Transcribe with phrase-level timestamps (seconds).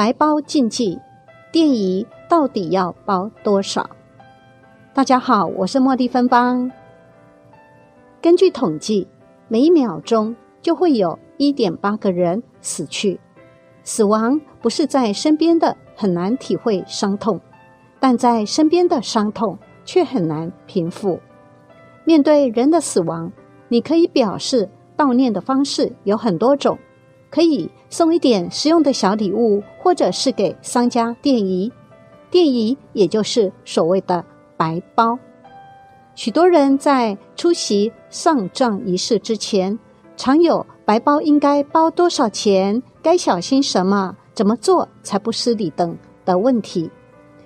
[0.00, 0.98] 白包禁忌，
[1.52, 3.90] 电仪到底要包多少？
[4.94, 6.72] 大家好，我是茉莉芬芳。
[8.22, 9.06] 根据统计，
[9.46, 13.20] 每一秒钟就会有一点八个人死去。
[13.84, 17.38] 死亡不是在身边的，很难体会伤痛；
[18.00, 21.20] 但在身边的伤痛却很难平复。
[22.06, 23.30] 面对人的死亡，
[23.68, 26.78] 你可以表示悼念的方式有很多种，
[27.30, 31.72] 可以送一点实用的小礼物，或者是给商家电仪。
[32.30, 34.24] 电仪也就是所谓的
[34.56, 35.18] 白包。
[36.14, 39.78] 许多人在出席丧葬仪式之前，
[40.16, 46.90] 常有白包应该包多少钱、该小心什么、怎么做才不失礼等的问题。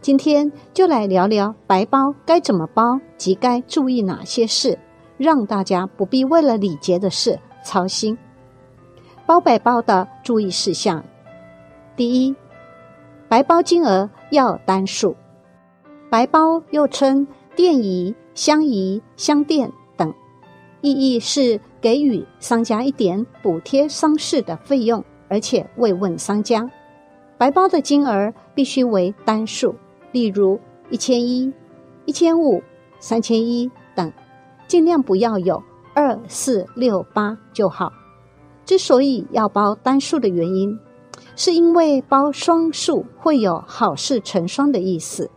[0.00, 4.78] 今天就来聊聊白包该怎么包及该注意哪些事，
[5.16, 8.16] 让大家不必为了礼节的事操心。
[9.28, 11.04] 包白包的注意事项：
[11.94, 12.34] 第一，
[13.28, 15.14] 白包金额要单数。
[16.08, 18.16] 白包又称电仪。
[18.32, 20.14] 相仪、相垫等，
[20.80, 26.70] 意义是给予商家一点补贴丧事的费用，而且慰问商家。
[27.36, 29.74] 白包的金额必须为单数，
[30.12, 31.52] 例如一千一、
[32.06, 32.62] 一千五、
[33.00, 34.10] 三千一等，
[34.68, 35.60] 尽量不要有
[35.94, 37.92] 二、四、六、八就好。
[38.68, 40.78] 之所以要包单数的原因，
[41.36, 45.30] 是因为包双数会有好事成双的意思，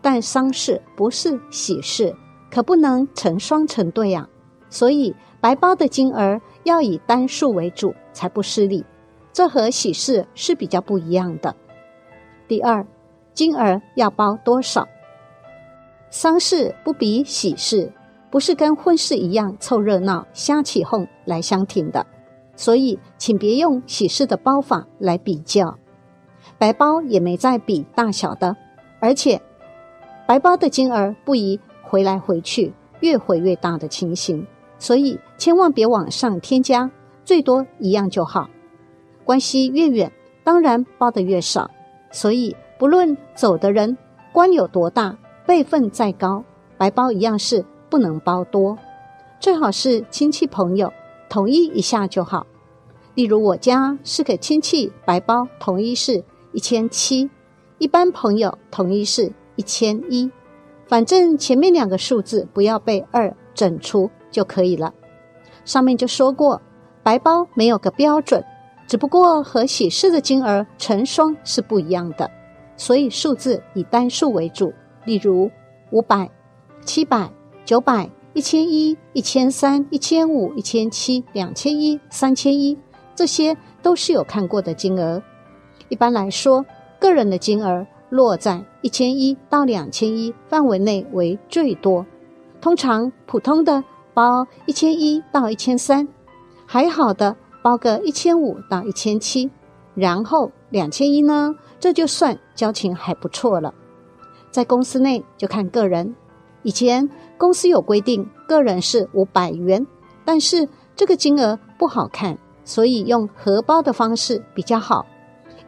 [0.00, 2.14] 但丧事不是喜事。
[2.48, 4.28] 可不能成双成对呀，
[4.70, 8.86] 所以白包的金额要以单数为主，才不失礼。
[9.32, 11.52] 这和喜事是比较不一样的。
[12.46, 12.86] 第二，
[13.34, 14.86] 金额要包多少？
[16.08, 17.92] 丧事不比喜事，
[18.30, 22.06] 不是跟婚事一样凑热闹、瞎起哄来相挺的。
[22.56, 25.78] 所以，请别用喜事的包法来比较。
[26.58, 28.56] 白包也没在比大小的，
[28.98, 29.40] 而且
[30.26, 31.60] 白包的金额不宜。
[31.88, 34.44] 回来回去越回越大的情形，
[34.76, 36.90] 所以千万别往上添加，
[37.24, 38.50] 最多一样就好。
[39.24, 40.10] 关系越远，
[40.42, 41.70] 当然包的越少。
[42.10, 43.96] 所以不论走的人
[44.32, 45.16] 官有多大，
[45.46, 46.42] 辈分再高，
[46.76, 48.76] 白包一样是不能包多，
[49.38, 50.92] 最好是亲戚朋友
[51.28, 52.46] 统一一下就好。
[53.14, 56.22] 例如我家是个亲戚，白包统一是
[56.52, 57.30] 一千七，
[57.78, 60.30] 一般朋友统一是一千一。
[60.86, 64.92] 反正前面两个数字不要被二整除就可以了。
[65.64, 66.60] 上面就说过，
[67.02, 68.44] 白包没有个标准，
[68.86, 72.30] 只不过和喜事的金额成双是不一样的，
[72.76, 74.72] 所以数字以单数为主。
[75.04, 75.50] 例如
[75.90, 76.30] 五百、
[76.84, 77.30] 七百、
[77.64, 82.76] 九百、一千一、一千三、一千五、一千七、两千一、三千一，
[83.14, 85.22] 这些都是有看过的金额。
[85.88, 86.62] 一般来说，
[87.00, 87.86] 个人的金额。
[88.08, 92.06] 落在一千一到两千一范围内为最多，
[92.60, 93.82] 通常普通的
[94.14, 96.06] 包一千一到一千三，
[96.66, 99.50] 还好的包个一千五到一千七，
[99.96, 103.74] 然后两千一呢，这就算交情还不错了。
[104.52, 106.14] 在公司内就看个人，
[106.62, 109.86] 以前公司有规定，个人是五百元，
[110.24, 115.06] 但是这个金额不好看，所以用荷包的方式比较好，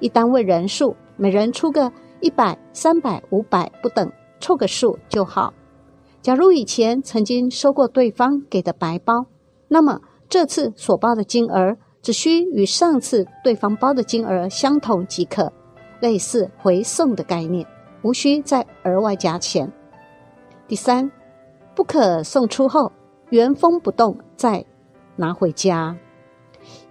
[0.00, 1.92] 一单位人数每人出个。
[2.20, 5.54] 一百、三百、五百不等，凑个数就好。
[6.20, 9.26] 假如以前曾经收过对方给的白包，
[9.68, 15.52] 那么这次所包的金额只需与上次对方包的金额相同即可，
[16.00, 17.64] 类似回送的概念，
[18.02, 19.72] 无需再额外加钱。
[20.66, 21.08] 第三，
[21.78, 22.90] 不可送出后
[23.30, 24.64] 原封不动再
[25.14, 25.96] 拿回家。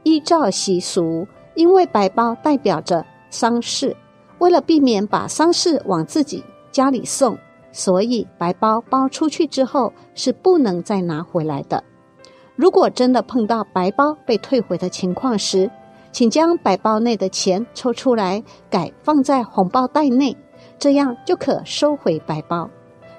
[0.04, 3.94] 依照习俗，因为白包代表着丧事。
[4.40, 7.38] 为了避免把丧事往自己家里送，
[7.74, 11.84] 所以白包包出去之后是不能再拿回来的。
[12.56, 15.70] 如果真的碰到白包被退回的情况时，
[16.14, 20.38] 请将白包内的钱抽出来，改放在红包袋内，
[20.80, 22.70] 这样就可收回白包。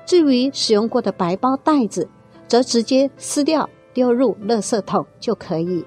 [0.09, 2.09] 至于使用过的白包袋子，
[2.47, 5.85] 则直接撕掉丢入垃圾桶就可以。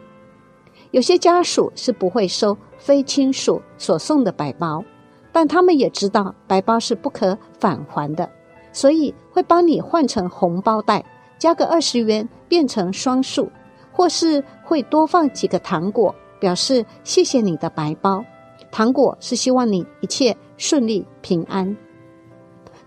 [0.91, 4.85] 有些家属是不会收非亲属所送的白包。
[5.31, 8.29] 但他们也知道白包是不可返还的，
[8.71, 11.03] 所以会帮你换成红包袋，
[11.39, 13.49] 加个二十元变成双数，
[13.91, 18.23] 或是会多放几个糖果，表示谢谢你的白包。
[18.71, 21.75] 糖果是希望你一切顺利平安。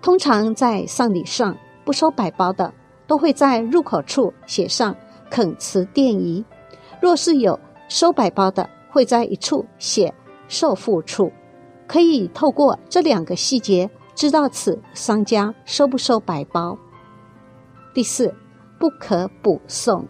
[0.05, 2.71] 通常在丧礼上不收白包的，
[3.07, 4.95] 都会在入口处写上
[5.33, 6.45] “恳辞奠仪”；
[7.01, 7.59] 若是有
[7.89, 10.13] 收白包的，会在一处写
[10.47, 11.33] “受付处”。
[11.89, 16.77] 可以透过这两个细节知道此商家收不收白包。
[17.95, 18.31] 第四，
[18.79, 20.07] 不可补送。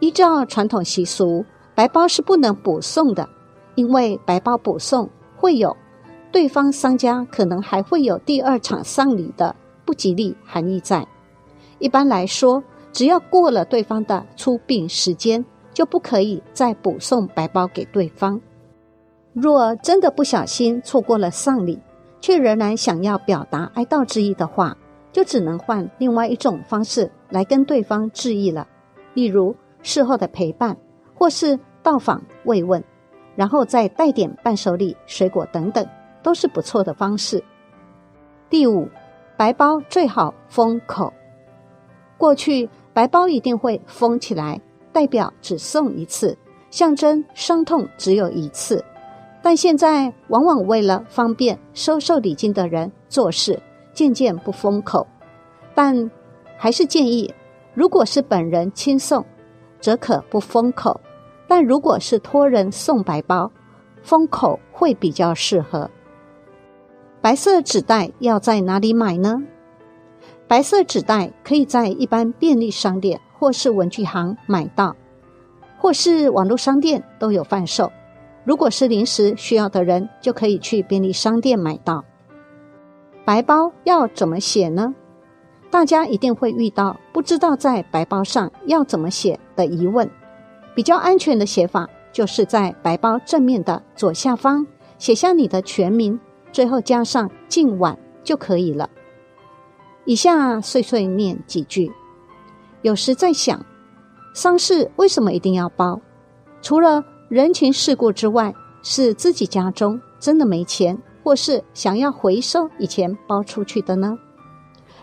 [0.00, 1.44] 依照传统习俗，
[1.76, 3.28] 白包是不能补送的，
[3.76, 5.76] 因为白包补送会有
[6.34, 9.54] 对方商家可能还会有第二场丧礼的
[9.84, 11.06] 不吉利含义在。
[11.78, 12.60] 一般来说，
[12.92, 18.40] 只要过了对方的出殡时间，就不可以再补送白包给对方。
[19.32, 21.78] 若真的不小心错过了丧礼，
[22.20, 24.76] 却仍然想要表达哀悼之意的话，
[25.12, 28.66] 就只能换另外一种方式来跟对方致意了。
[29.14, 30.76] 例如事后的陪伴，
[31.14, 32.82] 或是到访慰问，
[33.36, 35.86] 然后再带点伴手礼、水果等等，
[36.24, 37.40] 都是不错的方式。
[38.50, 38.88] 第五，
[39.36, 41.12] 白包最好封口。
[42.16, 44.60] 过去白包一定会封起来，
[44.92, 46.36] 代表只送一次，
[46.70, 48.82] 象征伤痛只有一次。
[49.42, 53.60] 但现在往往为了方便收受礼金的人做事，
[53.92, 55.06] 渐渐不封口。
[55.74, 56.10] 但
[56.56, 57.32] 还是建议，
[57.74, 59.22] 如果是本人亲送，
[59.80, 60.98] 则可不封口；
[61.46, 63.50] 但如果是托人送白包，
[64.02, 65.90] 封口会比较适合。
[67.24, 69.42] 白色纸袋要在哪里买呢？
[70.46, 74.94] 白色纸袋可以在一般便利商店或是文具行买到，
[75.78, 77.90] 或是网络商店都有贩售。
[78.44, 82.04] 如果是临时需要的人，就可以去便利商店买到。
[83.24, 84.94] 白包要怎么写呢？
[85.70, 90.06] 大家一定会遇到不知道在白包上要怎么写的疑问。
[90.74, 94.66] 比较安全的写法，就是在白包正面的左下方
[94.98, 96.20] 写下你的全名，
[96.54, 98.88] 最后加上今晚就可以了。
[100.04, 101.90] 以下碎碎念几句。
[102.82, 103.66] 有时在想，
[104.32, 106.00] 丧事为什么一定要包？
[106.62, 108.54] 除了人情世故之外，
[108.84, 114.16] 是自己家中真的没钱，或是想要回收以前包出去的呢？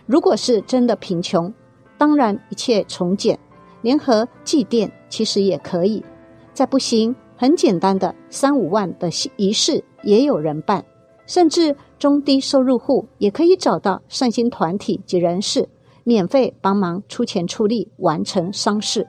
[0.05, 1.53] 如果是真的贫穷，
[1.97, 3.37] 当然一切从简，
[3.81, 6.05] 联合祭奠其实也可以。
[6.53, 10.85] 再不行，很简单的三五万的仪式也有人办，
[11.25, 15.69] 甚至中低收入户也可以找到善心团体及人士，
[16.03, 19.07] 免费帮忙出钱出力完成丧事，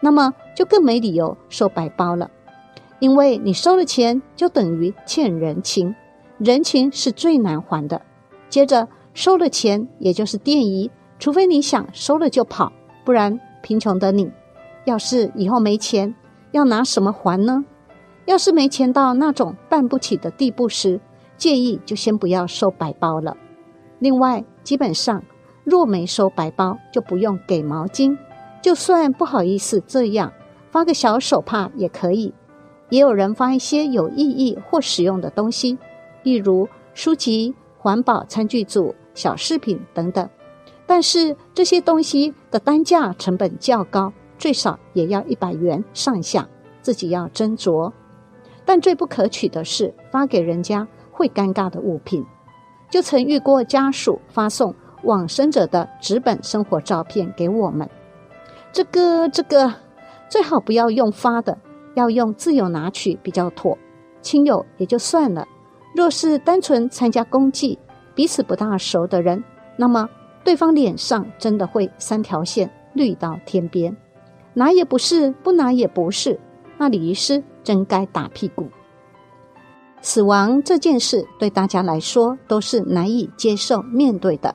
[0.00, 2.30] 那么就更没理由收白包了。
[2.98, 5.94] 因为你收了钱，就等于欠人情，
[6.38, 8.02] 人情是最难还的。
[8.48, 12.72] 接着收了钱，也就是电仪，除非你想收了就跑，
[13.04, 14.30] 不然贫穷的你，
[14.84, 16.14] 要是以后没钱，
[16.52, 17.64] 要拿什么还呢？
[18.26, 21.00] 要是没钱到那种办不起的地步时，
[21.40, 23.34] 建议就先不要收白包了。
[23.98, 25.24] 另外，基本上
[25.64, 28.16] 若没收白包，就不用给毛巾，
[28.62, 30.32] 就算不好意思这样，
[30.70, 32.34] 发个小手帕也可以。
[32.90, 35.78] 也有人发一些有意义或实用的东西，
[36.24, 40.28] 例如书籍、环保餐具组、小饰品等等。
[40.86, 46.46] 但是这些东西的单价成本较高，最少也要一百元上下，
[46.82, 47.90] 自己要斟酌。
[48.66, 50.86] 但最不可取的是发给人家
[51.20, 52.24] 会尴尬的物品。
[52.88, 57.86] 就曾遇过家属发送往生者的纸本生活照片给我们，
[58.72, 59.74] 这个这个
[60.30, 61.58] 最好不要用发的。
[61.94, 63.76] 要用自由拿取比较妥，
[64.22, 65.46] 亲友也就算了。
[65.92, 67.76] 若是单纯参加公祭，
[68.14, 69.42] 彼此不大熟的人，
[69.76, 70.08] 那么
[70.44, 73.94] 对方脸上真的会三条线绿到天边，
[74.54, 76.38] 拿也不是，不拿也不是，
[76.78, 78.68] 那礼仪师真该打屁股。
[80.00, 84.54] 死亡这件事对大家来说都是难以接受面对的，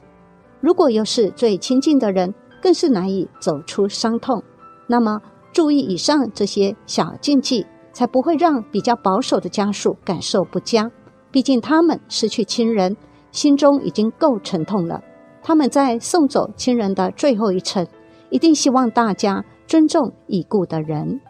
[0.60, 4.44] 如果又是最亲近的人，更是难以走出伤痛。
[4.88, 5.22] 那么。
[5.54, 10.92] 注意以上这些小禁忌，才不会让比较保守的家属感受不佳。
[11.32, 12.98] 毕竟他们失去亲人，
[13.32, 15.02] 心中已经够沉痛了。
[15.42, 17.88] 他们在送走亲人的最后一程，
[18.30, 21.22] 一定希望大家尊重已故的人。